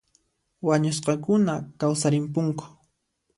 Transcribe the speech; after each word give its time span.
Wañusqakuna 0.67 1.53
kawsarimpunku 1.79 2.65